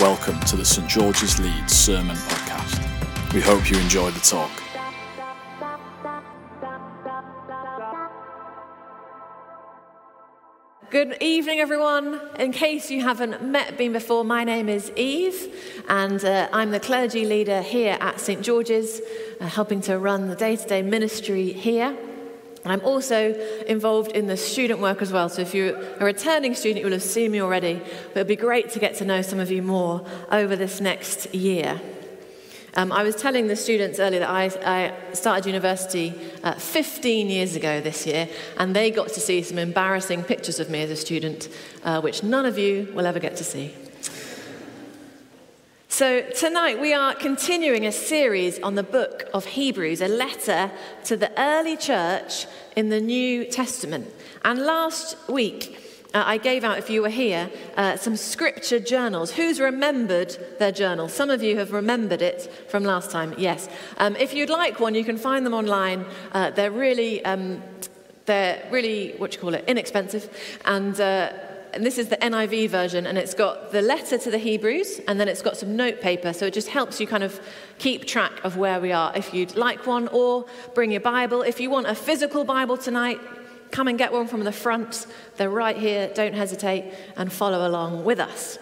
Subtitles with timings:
[0.00, 3.32] Welcome to the St George's Leeds Sermon Podcast.
[3.34, 4.48] We hope you enjoy the talk.
[10.90, 12.20] Good evening, everyone.
[12.38, 16.78] In case you haven't met me before, my name is Eve, and uh, I'm the
[16.78, 19.00] clergy leader here at St George's,
[19.40, 21.96] uh, helping to run the day to day ministry here.
[22.64, 23.34] And I'm also
[23.66, 25.28] involved in the student work as well.
[25.28, 28.36] So if you're a returning student, you will have seen me already, but it'll be
[28.36, 31.80] great to get to know some of you more over this next year.
[32.74, 37.56] Um, I was telling the students earlier that I, I started university uh, 15 years
[37.56, 40.96] ago this year, and they got to see some embarrassing pictures of me as a
[40.96, 41.48] student,
[41.82, 43.74] uh, which none of you will ever get to see.
[45.98, 50.70] So, tonight we are continuing a series on the book of Hebrews, a letter
[51.06, 54.06] to the early church in the New Testament.
[54.44, 55.76] And last week,
[56.14, 59.32] uh, I gave out, if you were here, uh, some scripture journals.
[59.32, 61.08] Who's remembered their journal?
[61.08, 63.68] Some of you have remembered it from last time, yes.
[63.96, 66.06] Um, if you'd like one, you can find them online.
[66.30, 67.60] Uh, they're really, um,
[68.24, 70.30] they're really, what do you call it, inexpensive.
[70.64, 71.32] And, uh,
[71.72, 75.18] and this is the NIV version, and it's got the letter to the Hebrews, and
[75.18, 77.40] then it's got some note paper, so it just helps you kind of
[77.78, 81.42] keep track of where we are if you'd like one, or bring your Bible.
[81.42, 83.20] If you want a physical Bible tonight,
[83.70, 85.06] Come and get one from the front.
[85.36, 86.10] They're right here.
[86.14, 88.58] Don't hesitate and follow along with us.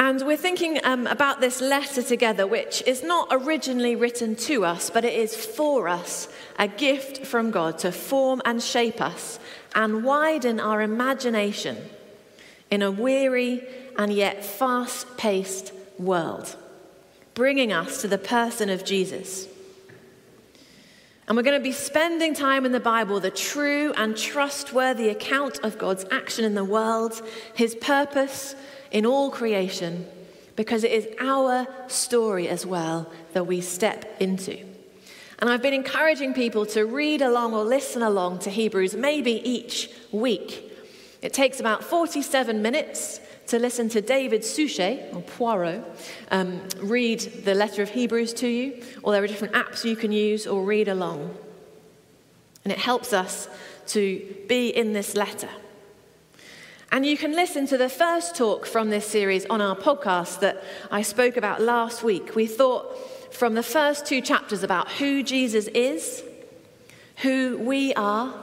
[0.00, 4.90] And we're thinking um, about this letter together, which is not originally written to us,
[4.90, 9.40] but it is for us, a gift from God to form and shape us
[9.74, 11.76] and widen our imagination
[12.70, 13.66] in a weary
[13.96, 16.56] and yet fast paced world,
[17.34, 19.48] bringing us to the person of Jesus.
[21.26, 25.58] And we're going to be spending time in the Bible, the true and trustworthy account
[25.62, 27.20] of God's action in the world,
[27.54, 28.54] his purpose
[28.90, 30.06] in all creation,
[30.56, 34.67] because it is our story as well that we step into.
[35.38, 39.90] And I've been encouraging people to read along or listen along to Hebrews, maybe each
[40.10, 40.64] week.
[41.22, 45.82] It takes about 47 minutes to listen to David Suchet, or Poirot,
[46.30, 50.12] um, read the letter of Hebrews to you, or there are different apps you can
[50.12, 51.34] use or read along.
[52.64, 53.48] And it helps us
[53.88, 55.48] to be in this letter.
[56.90, 60.62] And you can listen to the first talk from this series on our podcast that
[60.90, 62.34] I spoke about last week.
[62.34, 62.94] We thought
[63.30, 66.22] from the first two chapters about who Jesus is,
[67.18, 68.34] who we are,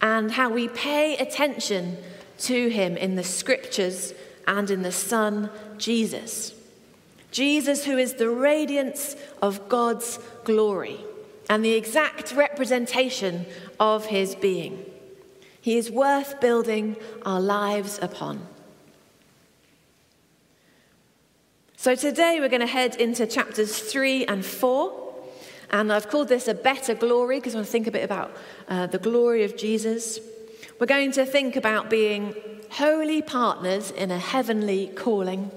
[0.00, 1.96] and how we pay attention
[2.38, 4.14] to him in the scriptures
[4.46, 6.54] and in the Son, Jesus.
[7.30, 10.98] Jesus, who is the radiance of God's glory
[11.48, 13.46] and the exact representation
[13.78, 14.84] of his being.
[15.60, 18.46] He is worth building our lives upon.
[21.80, 25.14] So today we're going to head into chapters three and four.
[25.70, 28.36] And I've called this a better glory because I want to think a bit about
[28.68, 30.20] uh, the glory of Jesus.
[30.78, 32.34] We're going to think about being
[32.68, 35.50] holy partners in a heavenly calling.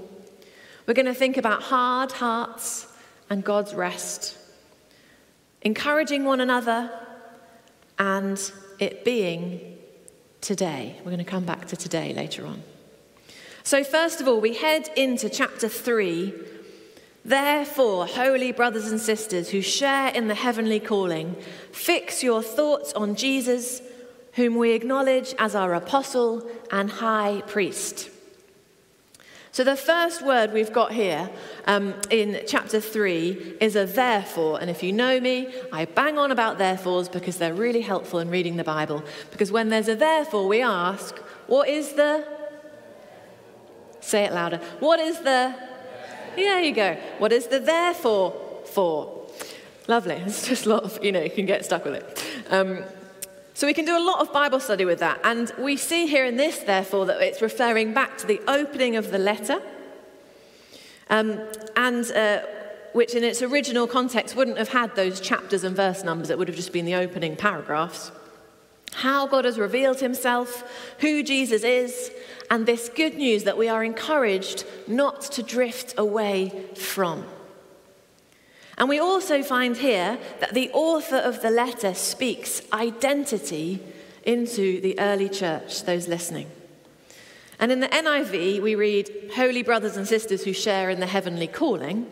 [0.88, 2.88] We're going to think about hard hearts
[3.30, 4.38] and God's rest,
[5.62, 6.90] encouraging one another,
[8.00, 8.40] and
[8.80, 9.78] it being
[10.40, 10.96] today.
[11.00, 12.64] We're going to come back to today later on.
[13.64, 16.34] So, first of all, we head into chapter 3.
[17.26, 21.38] Therefore, holy brothers and sisters who share in the heavenly calling,
[21.72, 23.82] fix your thoughts on Jesus
[24.34, 28.10] whom we acknowledge as our apostle and high priest.
[29.52, 31.30] So, the first word we've got here
[31.66, 34.60] um, in chapter 3 is a therefore.
[34.60, 38.30] And if you know me, I bang on about therefores because they're really helpful in
[38.30, 39.04] reading the Bible.
[39.30, 42.43] Because when there's a therefore, we ask, what is the.
[44.04, 44.58] Say it louder.
[44.80, 45.56] What is the.
[46.36, 46.98] Yeah, you go.
[47.20, 48.34] What is the therefore
[48.66, 49.28] for?
[49.88, 50.16] Lovely.
[50.26, 52.24] It's just a lot of, you know, you can get stuck with it.
[52.50, 52.84] Um,
[53.54, 55.20] so we can do a lot of Bible study with that.
[55.24, 59.12] And we see here in this, therefore, that it's referring back to the opening of
[59.12, 59.62] the letter,
[61.10, 61.40] um,
[61.76, 62.42] and uh,
[62.94, 66.48] which in its original context wouldn't have had those chapters and verse numbers, it would
[66.48, 68.12] have just been the opening paragraphs.
[68.94, 70.64] How God has revealed himself,
[71.00, 72.12] who Jesus is,
[72.50, 77.26] and this good news that we are encouraged not to drift away from.
[78.78, 83.82] And we also find here that the author of the letter speaks identity
[84.24, 86.50] into the early church, those listening.
[87.60, 91.48] And in the NIV, we read, Holy brothers and sisters who share in the heavenly
[91.48, 92.08] calling.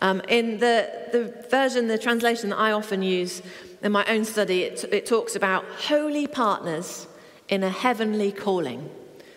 [0.00, 3.42] Um, in the, the version, the translation that I often use
[3.84, 7.06] in my own study, it, it talks about holy partners
[7.50, 8.90] in a heavenly calling,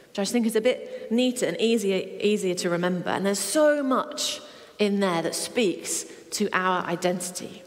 [0.08, 3.10] which I think is a bit neater and easier, easier to remember.
[3.10, 4.40] And there's so much
[4.80, 7.62] in there that speaks to our identity.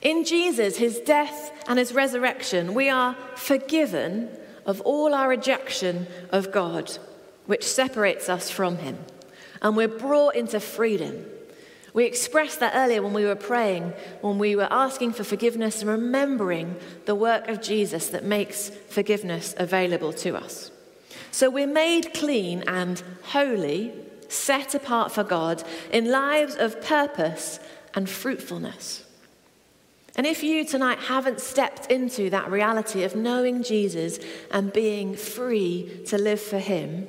[0.00, 4.30] In Jesus, his death and his resurrection, we are forgiven
[4.64, 6.96] of all our rejection of God,
[7.44, 8.96] which separates us from him.
[9.60, 11.26] And we're brought into freedom.
[11.96, 15.88] We expressed that earlier when we were praying, when we were asking for forgiveness and
[15.88, 16.76] remembering
[17.06, 20.70] the work of Jesus that makes forgiveness available to us.
[21.30, 23.94] So we're made clean and holy,
[24.28, 27.60] set apart for God in lives of purpose
[27.94, 29.02] and fruitfulness.
[30.16, 34.18] And if you tonight haven't stepped into that reality of knowing Jesus
[34.50, 37.08] and being free to live for Him,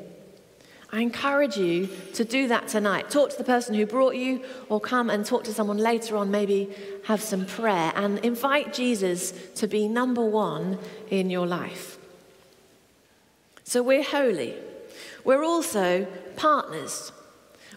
[0.97, 3.11] I encourage you to do that tonight.
[3.11, 6.31] Talk to the person who brought you, or come and talk to someone later on,
[6.31, 6.71] maybe
[7.03, 10.79] have some prayer, and invite Jesus to be number one
[11.11, 11.99] in your life.
[13.63, 14.55] So we're holy.
[15.23, 17.11] We're also partners.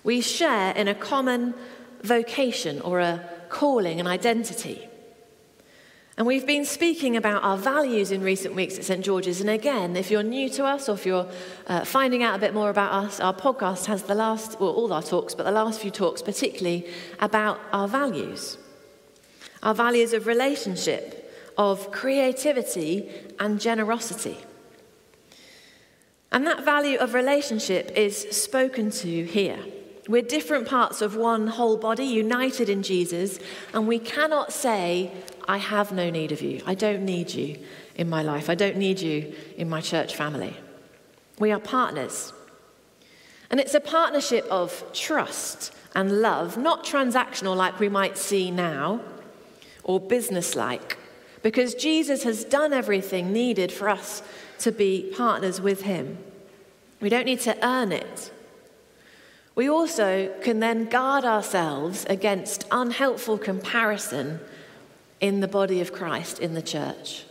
[0.02, 1.52] We share in a common
[2.02, 4.88] vocation or a calling, an identity.
[6.20, 9.02] And we've been speaking about our values in recent weeks at St.
[9.02, 9.40] George's.
[9.40, 11.26] And again, if you're new to us or if you're
[11.66, 14.92] uh, finding out a bit more about us, our podcast has the last, well, all
[14.92, 16.86] our talks, but the last few talks particularly
[17.20, 18.58] about our values.
[19.62, 23.08] Our values of relationship, of creativity,
[23.38, 24.36] and generosity.
[26.30, 29.60] And that value of relationship is spoken to here.
[30.10, 33.38] We're different parts of one whole body, united in Jesus,
[33.72, 35.12] and we cannot say,
[35.46, 36.62] I have no need of you.
[36.66, 37.58] I don't need you
[37.94, 38.50] in my life.
[38.50, 40.56] I don't need you in my church family.
[41.38, 42.32] We are partners.
[43.52, 49.02] And it's a partnership of trust and love, not transactional like we might see now,
[49.84, 50.98] or businesslike,
[51.44, 54.24] because Jesus has done everything needed for us
[54.58, 56.18] to be partners with Him.
[57.00, 58.32] We don't need to earn it.
[59.60, 64.40] We also can then guard ourselves against unhelpful comparison
[65.20, 67.26] in the body of Christ, in the church.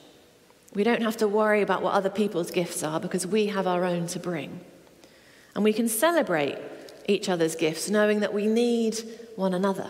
[0.76, 3.84] We don't have to worry about what other people's gifts are because we have our
[3.84, 4.60] own to bring.
[5.56, 6.60] And we can celebrate
[7.08, 9.00] each other's gifts, knowing that we need
[9.36, 9.90] one another.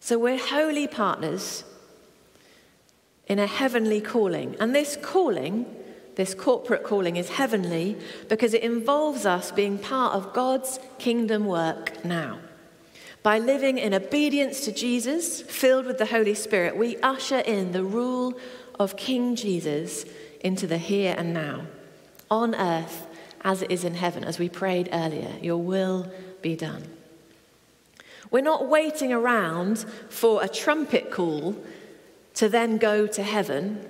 [0.00, 1.62] So we're holy partners
[3.28, 4.56] in a heavenly calling.
[4.58, 5.64] And this calling,
[6.18, 7.96] this corporate calling, is heavenly
[8.28, 12.40] because it involves us being part of God's kingdom work now.
[13.22, 17.84] By living in obedience to Jesus, filled with the Holy Spirit, we usher in the
[17.84, 18.36] rule
[18.80, 20.06] of King Jesus
[20.40, 21.66] into the here and now,
[22.28, 23.06] on earth
[23.42, 25.32] as it is in heaven, as we prayed earlier.
[25.40, 26.10] Your will
[26.42, 26.82] be done.
[28.32, 31.54] We're not waiting around for a trumpet call
[32.34, 33.86] to then go to heaven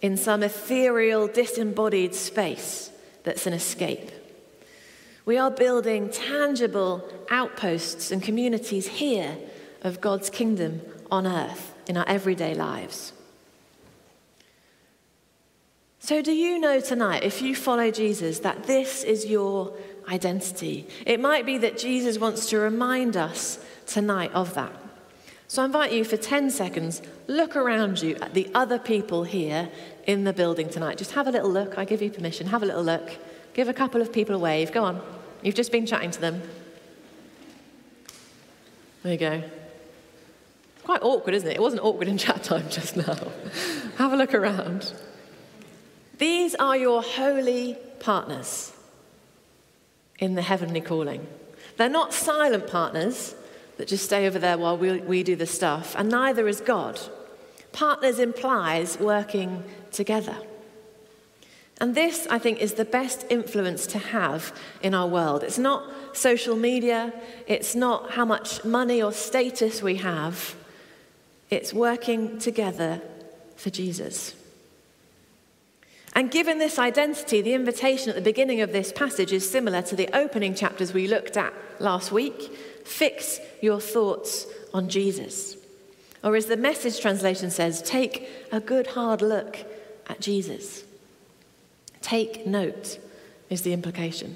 [0.00, 2.90] in some ethereal, disembodied space
[3.22, 4.10] that's an escape.
[5.24, 9.36] We are building tangible outposts and communities here
[9.82, 10.80] of God's kingdom
[11.10, 13.12] on earth in our everyday lives.
[15.98, 19.76] So, do you know tonight, if you follow Jesus, that this is your
[20.08, 20.88] identity?
[21.04, 24.79] It might be that Jesus wants to remind us tonight of that.
[25.50, 29.68] So, I invite you for 10 seconds, look around you at the other people here
[30.06, 30.96] in the building tonight.
[30.96, 31.76] Just have a little look.
[31.76, 32.46] I give you permission.
[32.46, 33.16] Have a little look.
[33.52, 34.70] Give a couple of people a wave.
[34.70, 35.02] Go on.
[35.42, 36.40] You've just been chatting to them.
[39.02, 39.42] There you go.
[40.84, 41.56] Quite awkward, isn't it?
[41.56, 43.18] It wasn't awkward in chat time just now.
[43.96, 44.94] Have a look around.
[46.18, 48.72] These are your holy partners
[50.20, 51.26] in the heavenly calling.
[51.76, 53.34] They're not silent partners
[53.80, 57.00] that just stay over there while we, we do the stuff, and neither is God.
[57.72, 60.36] Partners implies working together.
[61.80, 65.42] And this, I think, is the best influence to have in our world.
[65.42, 67.10] It's not social media,
[67.46, 70.54] it's not how much money or status we have,
[71.48, 73.00] it's working together
[73.56, 74.34] for Jesus.
[76.14, 79.96] And given this identity, the invitation at the beginning of this passage is similar to
[79.96, 82.52] the opening chapters we looked at last week.
[82.90, 85.56] Fix your thoughts on Jesus.
[86.24, 89.58] Or as the message translation says, take a good hard look
[90.08, 90.82] at Jesus.
[92.02, 92.98] Take note,
[93.48, 94.34] is the implication.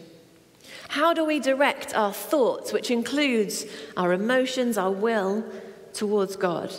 [0.86, 5.44] How do we direct our thoughts, which includes our emotions, our will,
[5.92, 6.72] towards God?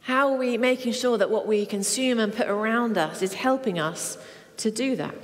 [0.00, 3.78] How are we making sure that what we consume and put around us is helping
[3.78, 4.16] us
[4.56, 5.14] to do that?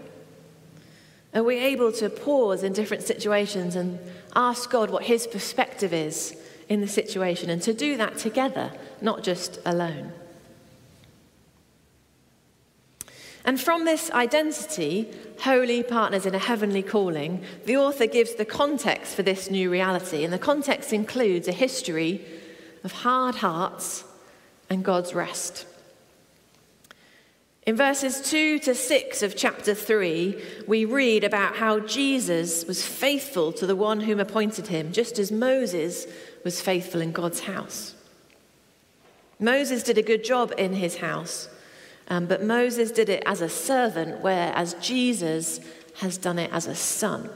[1.35, 3.99] Are we able to pause in different situations and
[4.35, 6.37] ask God what His perspective is
[6.69, 10.13] in the situation and to do that together, not just alone?
[13.45, 15.09] And from this identity,
[15.41, 20.23] holy partners in a heavenly calling, the author gives the context for this new reality.
[20.25, 22.25] And the context includes a history
[22.85, 24.05] of hard hearts
[24.71, 25.67] and God's rest.
[27.65, 33.53] In verses 2 to 6 of chapter 3, we read about how Jesus was faithful
[33.53, 36.07] to the one whom appointed him, just as Moses
[36.45, 37.95] was faithful in God's house.
[39.39, 41.49] Moses did a good job in his house,
[42.09, 45.61] um, but Moses did it as a servant, whereas Jesus
[45.99, 47.31] has done it as a son.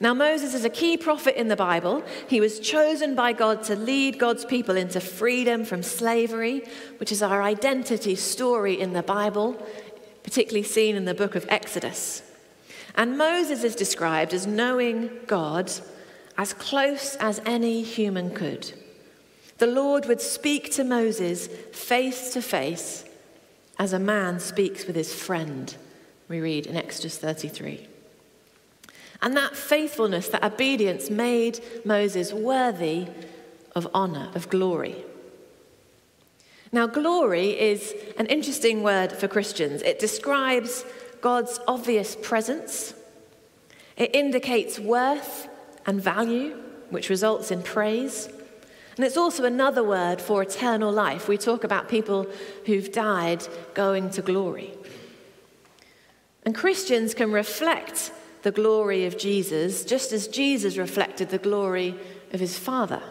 [0.00, 2.04] Now, Moses is a key prophet in the Bible.
[2.28, 6.64] He was chosen by God to lead God's people into freedom from slavery,
[6.98, 9.56] which is our identity story in the Bible,
[10.22, 12.22] particularly seen in the book of Exodus.
[12.94, 15.72] And Moses is described as knowing God
[16.36, 18.72] as close as any human could.
[19.58, 23.04] The Lord would speak to Moses face to face
[23.78, 25.74] as a man speaks with his friend,
[26.28, 27.86] we read in Exodus 33.
[29.26, 33.08] And that faithfulness, that obedience made Moses worthy
[33.74, 35.04] of honor, of glory.
[36.70, 39.82] Now, glory is an interesting word for Christians.
[39.82, 40.84] It describes
[41.22, 42.94] God's obvious presence,
[43.96, 45.48] it indicates worth
[45.86, 46.56] and value,
[46.90, 48.28] which results in praise.
[48.94, 51.26] And it's also another word for eternal life.
[51.26, 52.28] We talk about people
[52.66, 53.42] who've died
[53.74, 54.70] going to glory.
[56.44, 58.12] And Christians can reflect
[58.46, 61.96] the glory of Jesus, just as Jesus reflected the glory
[62.32, 63.02] of his Father.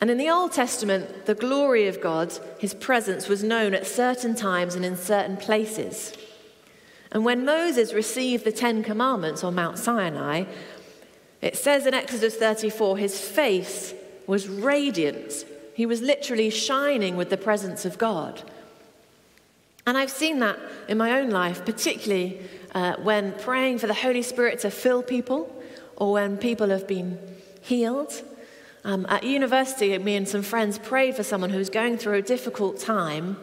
[0.00, 4.36] And in the Old Testament, the glory of God, his presence, was known at certain
[4.36, 6.12] times and in certain places.
[7.10, 10.44] And when Moses received the Ten Commandments on Mount Sinai,
[11.42, 13.92] it says in Exodus 34 his face
[14.28, 15.44] was radiant.
[15.74, 18.40] He was literally shining with the presence of God.
[19.84, 22.40] And I've seen that in my own life, particularly
[22.74, 25.54] uh, when praying for the Holy Spirit to fill people
[25.96, 27.18] or when people have been
[27.60, 28.22] healed.
[28.84, 32.22] Um, at university, me and some friends prayed for someone who was going through a
[32.22, 33.36] difficult time.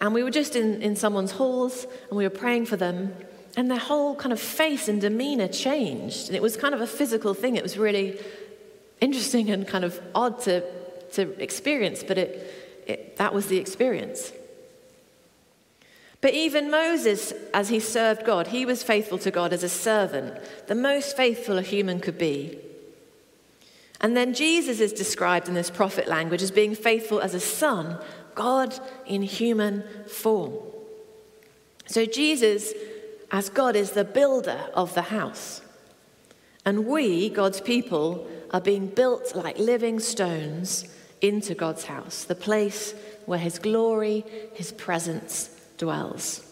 [0.00, 3.14] And we were just in, in someone's halls and we were praying for them.
[3.56, 6.28] And their whole kind of face and demeanor changed.
[6.28, 7.56] And it was kind of a physical thing.
[7.56, 8.18] It was really
[9.00, 10.62] interesting and kind of odd to,
[11.12, 14.32] to experience, but it, it, that was the experience.
[16.26, 20.36] But even Moses, as he served God, he was faithful to God as a servant,
[20.66, 22.58] the most faithful a human could be.
[24.00, 28.00] And then Jesus is described in this prophet language as being faithful as a son,
[28.34, 30.54] God in human form.
[31.86, 32.72] So Jesus,
[33.30, 35.60] as God, is the builder of the house.
[36.64, 42.96] And we, God's people, are being built like living stones into God's house, the place
[43.26, 46.42] where his glory, his presence, dwells.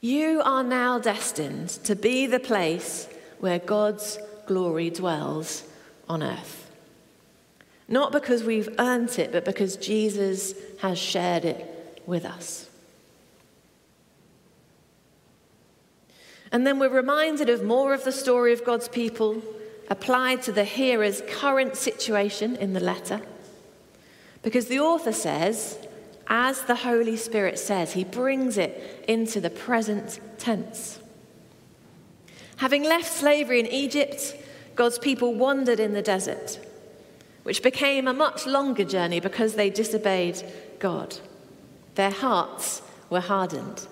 [0.00, 3.08] You are now destined to be the place
[3.38, 5.64] where God's glory dwells
[6.08, 6.70] on earth.
[7.88, 12.68] Not because we've earned it, but because Jesus has shared it with us.
[16.52, 19.42] And then we're reminded of more of the story of God's people
[19.88, 23.20] applied to the hearer's current situation in the letter.
[24.42, 25.78] Because the author says,
[26.26, 30.98] as the Holy Spirit says, he brings it into the present tense.
[32.56, 34.36] Having left slavery in Egypt,
[34.74, 36.58] God's people wandered in the desert,
[37.42, 40.42] which became a much longer journey because they disobeyed
[40.78, 41.18] God.
[41.94, 43.86] Their hearts were hardened.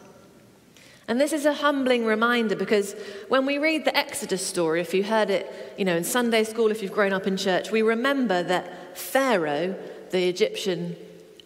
[1.09, 2.95] And this is a humbling reminder because
[3.29, 6.71] when we read the Exodus story, if you heard it, you know, in Sunday school,
[6.71, 9.75] if you've grown up in church, we remember that Pharaoh,
[10.11, 10.97] the Egyptian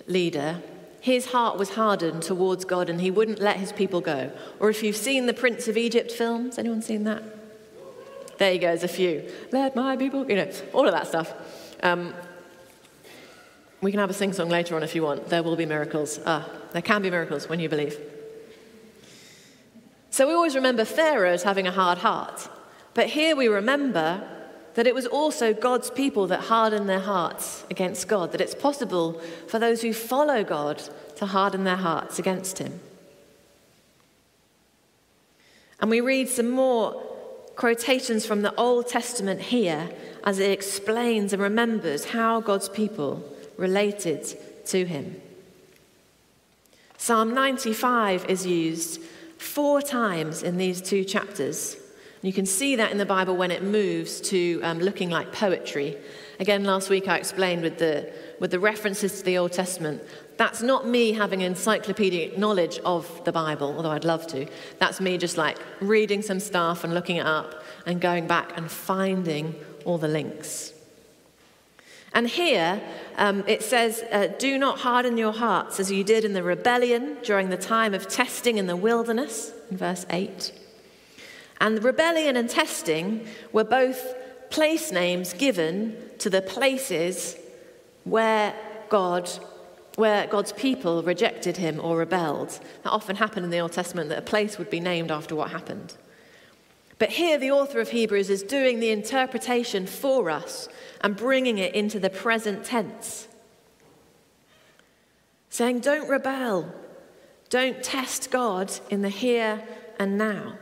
[0.06, 0.62] leader,
[1.06, 4.32] his heart was hardened towards God and he wouldn't let his people go.
[4.58, 7.22] Or if you've seen the Prince of Egypt films, anyone seen that?
[8.38, 9.22] There you go, there's a few.
[9.52, 11.32] Let my people, you know, all of that stuff.
[11.80, 12.12] Um,
[13.80, 15.28] we can have a sing song later on if you want.
[15.28, 16.18] There will be miracles.
[16.26, 17.96] Ah, there can be miracles when you believe.
[20.10, 22.48] So we always remember Pharaoh as having a hard heart.
[22.94, 24.28] But here we remember
[24.76, 29.14] that it was also God's people that hardened their hearts against God, that it's possible
[29.48, 30.82] for those who follow God
[31.16, 32.78] to harden their hearts against Him.
[35.80, 36.92] And we read some more
[37.56, 39.88] quotations from the Old Testament here
[40.24, 43.24] as it explains and remembers how God's people
[43.56, 44.26] related
[44.66, 45.22] to Him.
[46.98, 49.00] Psalm 95 is used
[49.38, 51.78] four times in these two chapters.
[52.26, 55.96] You can see that in the Bible when it moves to um, looking like poetry.
[56.40, 60.02] Again, last week I explained with the, with the references to the Old Testament.
[60.36, 64.48] That's not me having encyclopedic knowledge of the Bible, although I'd love to.
[64.80, 68.68] That's me just like reading some stuff and looking it up and going back and
[68.68, 69.54] finding
[69.84, 70.72] all the links.
[72.12, 72.82] And here
[73.18, 77.18] um, it says, uh, Do not harden your hearts as you did in the rebellion
[77.22, 80.65] during the time of testing in the wilderness, in verse 8.
[81.60, 84.14] And rebellion and testing were both
[84.50, 87.36] place names given to the places
[88.04, 88.54] where
[88.88, 89.28] God
[89.96, 92.60] where God's people rejected him or rebelled.
[92.82, 95.50] That often happened in the Old Testament that a place would be named after what
[95.50, 95.94] happened.
[96.98, 100.68] But here, the author of Hebrews is doing the interpretation for us
[101.00, 103.28] and bringing it into the present tense.
[105.50, 106.72] Saying, Don't rebel,
[107.50, 109.62] don't test God in the here
[109.98, 110.58] and now.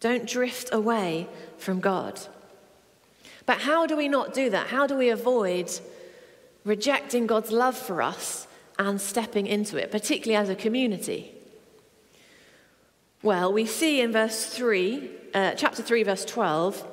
[0.00, 1.28] Don't drift away
[1.58, 2.18] from God.
[3.46, 4.68] But how do we not do that?
[4.68, 5.70] How do we avoid
[6.64, 8.46] rejecting God's love for us
[8.78, 11.32] and stepping into it, particularly as a community?
[13.22, 16.86] Well, we see in verse 3, uh, chapter 3, verse 12,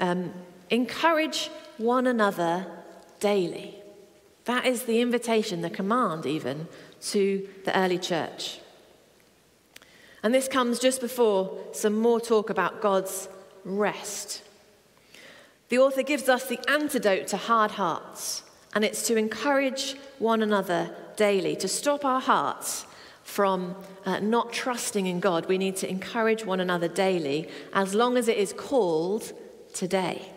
[0.00, 0.32] um,
[0.70, 2.66] encourage one another
[3.20, 3.74] daily.
[4.46, 6.68] That is the invitation, the command, even,
[7.02, 8.60] to the early church.
[10.22, 13.28] And this comes just before some more talk about God's
[13.64, 14.42] rest.
[15.68, 18.42] The author gives us the antidote to hard hearts,
[18.74, 22.86] and it's to encourage one another daily, to stop our hearts
[23.22, 25.46] from uh, not trusting in God.
[25.46, 29.32] We need to encourage one another daily, as long as it is called
[29.74, 30.32] today.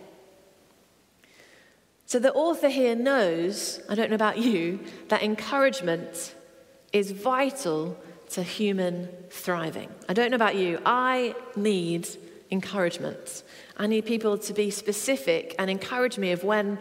[2.06, 6.36] So the author here knows, I don't know about you, that encouragement
[6.92, 7.98] is vital
[8.32, 9.90] to human thriving.
[10.08, 12.08] I don't know about you, I need
[12.50, 13.44] encouragement.
[13.78, 16.78] I need people to be specific and encourage me of when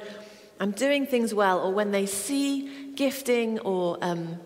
[0.59, 4.39] I'm doing things well or when they see gifting or um,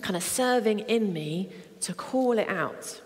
[0.00, 3.00] kind of serving in me to call it out.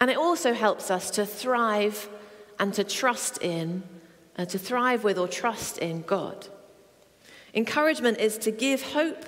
[0.00, 2.08] And it also helps us to thrive
[2.58, 3.82] and to trust in,
[4.36, 6.46] uh, to thrive with or trust in God.
[7.54, 9.24] Encouragement is to give hope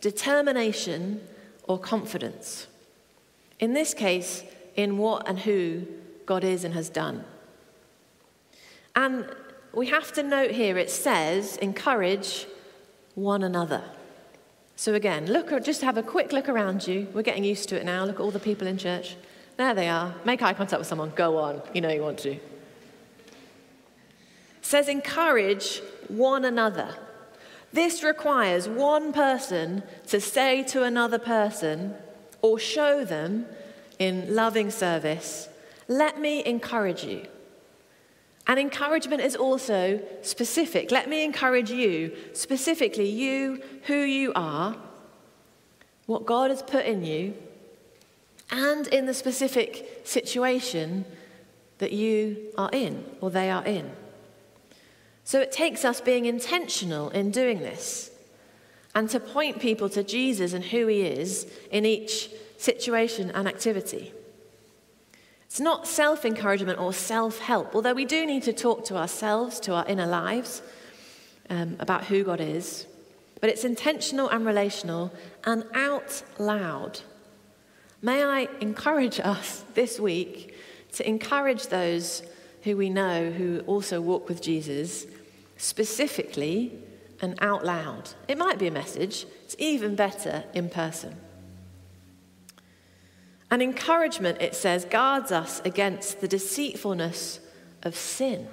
[0.00, 1.20] determination,
[1.64, 2.66] or confidence.
[3.60, 4.42] In this case,
[4.74, 5.86] in what and who
[6.26, 7.24] God is and has done.
[8.96, 9.26] And
[9.72, 12.46] we have to note here it says, encourage
[13.14, 13.82] one another.
[14.76, 17.08] So again, look, just have a quick look around you.
[17.12, 18.04] We're getting used to it now.
[18.04, 19.16] Look at all the people in church.
[19.56, 20.14] There they are.
[20.24, 21.10] Make eye contact with someone.
[21.16, 21.60] Go on.
[21.74, 22.30] You know you want to.
[22.30, 22.40] It
[24.62, 26.94] says encourage one another.
[27.72, 31.94] This requires one person to say to another person
[32.40, 33.46] or show them
[33.98, 35.48] in loving service,
[35.88, 37.26] let me encourage you.
[38.46, 40.90] And encouragement is also specific.
[40.90, 44.76] Let me encourage you, specifically, you, who you are,
[46.06, 47.34] what God has put in you,
[48.50, 51.04] and in the specific situation
[51.78, 53.90] that you are in or they are in.
[55.28, 58.10] So it takes us being intentional in doing this
[58.94, 64.14] and to point people to Jesus and who he is in each situation and activity.
[65.44, 69.60] It's not self encouragement or self help, although we do need to talk to ourselves,
[69.60, 70.62] to our inner lives,
[71.50, 72.86] um, about who God is.
[73.42, 75.12] But it's intentional and relational
[75.44, 77.00] and out loud.
[78.00, 80.54] May I encourage us this week
[80.92, 82.22] to encourage those
[82.62, 85.06] who we know who also walk with Jesus
[85.58, 86.72] specifically
[87.20, 88.10] and out loud.
[88.26, 91.16] It might be a message, it's even better in person.
[93.50, 97.40] An encouragement, it says, guards us against the deceitfulness
[97.82, 98.48] of sin,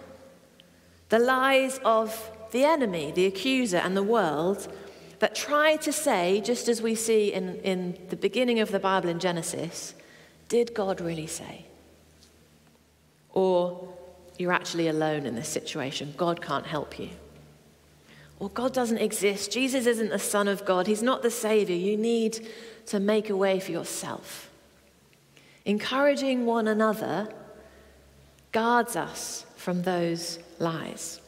[1.10, 4.72] the lies of the enemy, the accuser, and the world
[5.20, 9.10] that try to say, just as we see in, in the beginning of the Bible
[9.10, 9.94] in Genesis,
[10.48, 11.66] did God really say?
[13.32, 13.94] Or
[14.38, 16.14] you're actually alone in this situation.
[16.18, 17.10] God can't help you.
[18.40, 19.52] Or God doesn't exist.
[19.52, 20.88] Jesus isn't the Son of God.
[20.88, 21.76] He's not the Savior.
[21.76, 22.48] You need
[22.88, 24.50] to make a way for yourself.
[25.64, 27.30] Encouraging one another
[28.52, 31.22] guards us from those lies.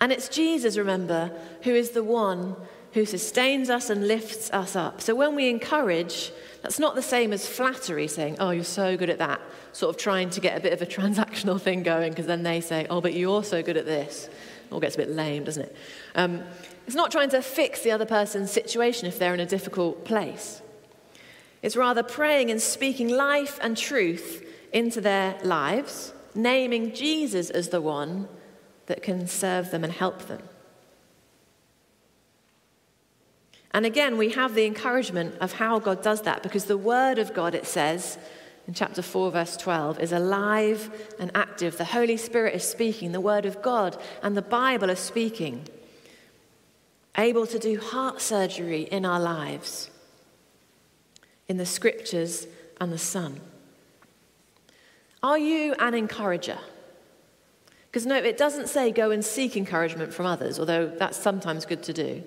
[0.00, 2.54] And it's Jesus, remember, who is the one
[2.92, 5.00] who sustains us and lifts us up.
[5.02, 6.32] So when we encourage,
[6.66, 9.40] that's not the same as flattery, saying, Oh, you're so good at that,
[9.72, 12.60] sort of trying to get a bit of a transactional thing going, because then they
[12.60, 14.26] say, Oh, but you're so good at this.
[14.26, 15.76] It all gets a bit lame, doesn't it?
[16.16, 16.42] Um,
[16.84, 20.60] it's not trying to fix the other person's situation if they're in a difficult place.
[21.62, 27.80] It's rather praying and speaking life and truth into their lives, naming Jesus as the
[27.80, 28.26] one
[28.86, 30.42] that can serve them and help them.
[33.76, 37.34] And again, we have the encouragement of how God does that because the Word of
[37.34, 38.16] God, it says
[38.66, 41.76] in chapter 4, verse 12, is alive and active.
[41.76, 45.68] The Holy Spirit is speaking, the Word of God and the Bible are speaking,
[47.18, 49.90] able to do heart surgery in our lives,
[51.46, 52.46] in the Scriptures
[52.80, 53.42] and the Son.
[55.22, 56.60] Are you an encourager?
[57.88, 61.82] Because no, it doesn't say go and seek encouragement from others, although that's sometimes good
[61.82, 62.24] to do.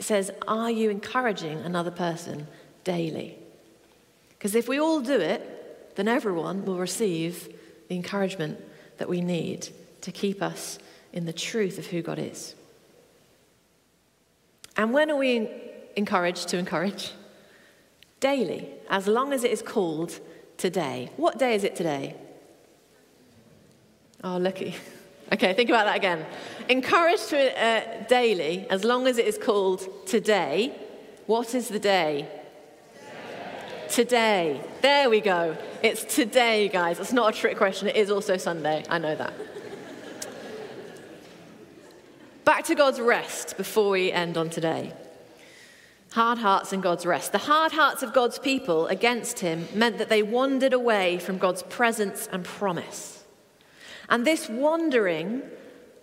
[0.00, 2.46] It says, are you encouraging another person
[2.84, 3.36] daily?
[4.30, 7.54] Because if we all do it, then everyone will receive
[7.88, 8.58] the encouragement
[8.96, 9.68] that we need
[10.00, 10.78] to keep us
[11.12, 12.54] in the truth of who God is.
[14.74, 15.50] And when are we
[15.96, 17.12] encouraged to encourage?
[18.20, 20.18] Daily, as long as it is called
[20.56, 21.10] today.
[21.18, 22.16] What day is it today?
[24.24, 24.76] Oh, lucky.
[25.32, 26.26] Okay, think about that again.
[26.68, 30.74] Encouraged to, uh, daily, as long as it is called today.
[31.26, 32.28] What is the day?
[33.88, 34.58] Today.
[34.58, 34.60] today.
[34.82, 35.56] There we go.
[35.82, 36.98] It's today, guys.
[36.98, 37.86] It's not a trick question.
[37.86, 38.84] It is also Sunday.
[38.88, 39.32] I know that.
[42.44, 44.92] Back to God's rest before we end on today.
[46.10, 47.30] Hard hearts and God's rest.
[47.30, 51.62] The hard hearts of God's people against him meant that they wandered away from God's
[51.62, 53.19] presence and promise.
[54.10, 55.42] And this wandering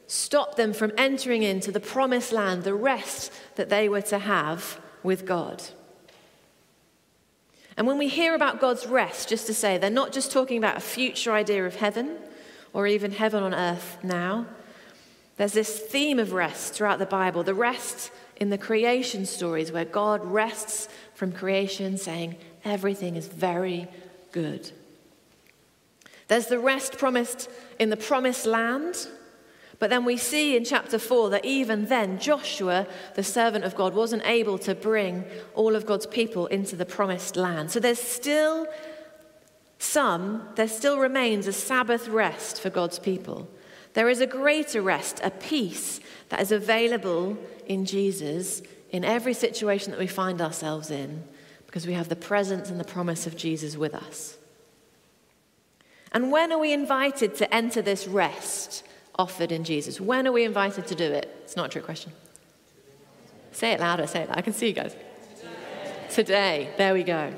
[0.08, 4.80] stopped them from entering into the promised land, the rest that they were to have
[5.04, 5.62] with God.
[7.76, 10.78] And when we hear about God's rest, just to say, they're not just talking about
[10.78, 12.18] a future idea of heaven
[12.74, 14.48] or even heaven on earth now.
[15.36, 19.86] There's this theme of rest throughout the Bible the rest in the creation stories where
[19.86, 23.88] God rests from creation, saying, Everything is very
[24.32, 24.72] good.
[26.28, 29.08] There's the rest promised in the promised land.
[29.80, 33.94] But then we see in chapter 4 that even then, Joshua, the servant of God,
[33.94, 37.70] wasn't able to bring all of God's people into the promised land.
[37.72, 38.68] So there's still
[39.80, 43.48] some, there still remains a Sabbath rest for God's people.
[43.94, 47.38] There is a greater rest, a peace that is available
[47.68, 51.24] in Jesus in every situation that we find ourselves in
[51.68, 54.38] because we have the presence and the promise of Jesus with us.
[56.12, 58.84] And when are we invited to enter this rest
[59.18, 60.00] offered in Jesus?
[60.00, 61.36] When are we invited to do it?
[61.44, 62.12] It's not a trick question.
[63.52, 64.40] Say it louder, say it louder.
[64.40, 64.96] I can see you guys.
[65.40, 65.50] Today.
[66.10, 66.70] Today.
[66.78, 67.34] There we go.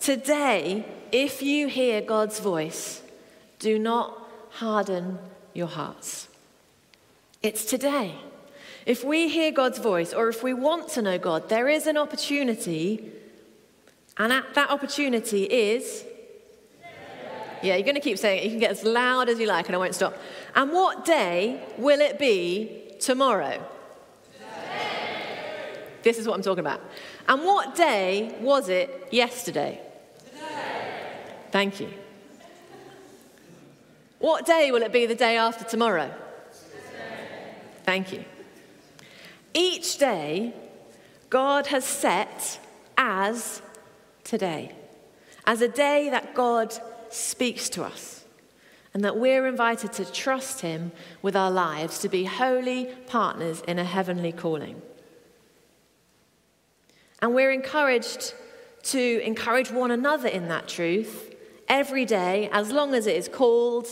[0.00, 3.02] Today, if you hear God's voice,
[3.60, 4.18] do not
[4.50, 5.18] harden
[5.54, 6.28] your hearts.
[7.42, 8.16] It's today.
[8.84, 11.96] If we hear God's voice, or if we want to know God, there is an
[11.96, 13.12] opportunity,
[14.18, 16.04] and that opportunity is
[17.62, 18.44] yeah, you're going to keep saying it.
[18.44, 20.16] You can get as loud as you like, and I won't stop.
[20.54, 23.64] And what day will it be tomorrow?
[24.32, 25.78] Today.
[26.02, 26.80] This is what I'm talking about.
[27.28, 29.80] And what day was it yesterday?
[30.24, 31.16] Today.
[31.50, 31.88] Thank you.
[34.18, 36.08] What day will it be the day after tomorrow?
[36.08, 37.54] Today.
[37.84, 38.24] Thank you.
[39.54, 40.54] Each day,
[41.28, 42.60] God has set
[42.96, 43.62] as
[44.24, 44.72] today,
[45.46, 46.72] as a day that God
[47.14, 48.24] speaks to us,
[48.94, 53.78] and that we're invited to trust Him with our lives, to be holy partners in
[53.78, 54.80] a heavenly calling.
[57.20, 58.34] And we're encouraged
[58.84, 61.34] to encourage one another in that truth
[61.68, 63.86] every day, as long as it is called.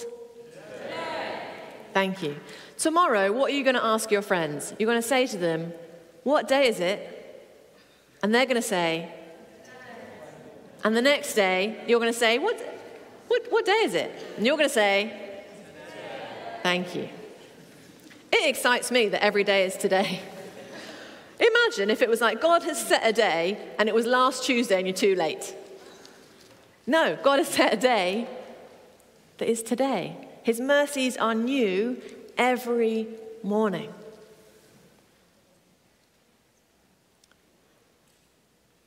[1.95, 2.37] Thank you.
[2.77, 4.75] Tomorrow, what are you going to ask your friends?
[4.79, 5.73] You're going to say to them,
[6.23, 7.17] What day is it?
[8.23, 9.13] And they're going to say,
[10.83, 12.59] and the next day, you're going to say, What?
[13.31, 14.11] What, what day is it?
[14.37, 15.17] And you're going to say,
[16.65, 17.09] Thank you.
[18.33, 20.21] It excites me that every day is today.
[21.39, 24.79] Imagine if it was like God has set a day and it was last Tuesday
[24.79, 25.55] and you're too late.
[26.89, 28.27] No, God has set a day
[29.39, 30.17] that is today.
[30.43, 32.03] His mercies are new
[32.37, 33.07] every
[33.45, 33.95] morning.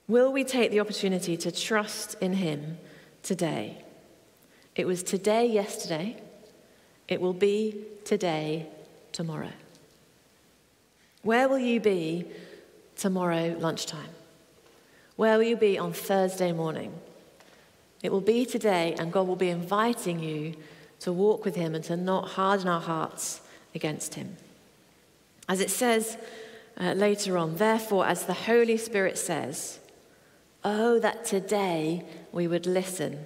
[0.10, 2.78] Will we take the opportunity to trust in Him
[3.24, 3.84] today?
[4.76, 6.18] It was today, yesterday.
[7.08, 8.68] It will be today,
[9.12, 9.52] tomorrow.
[11.22, 12.26] Where will you be
[12.96, 14.10] tomorrow lunchtime?
[15.16, 16.94] Where will you be on Thursday morning?
[18.02, 20.56] It will be today, and God will be inviting you
[21.02, 23.42] to walk with Him and to not harden our hearts
[23.76, 24.38] against Him.
[25.48, 26.18] As it says
[26.80, 29.80] uh, later on, therefore, as the Holy Spirit says,
[30.64, 33.26] Oh, that today we would listen